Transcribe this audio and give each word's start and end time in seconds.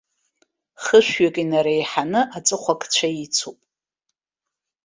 Хышәҩык 0.83 1.35
инареиҳаны 1.43 2.21
аҵыхәакцәа 2.37 3.07
ицуп. 3.23 3.59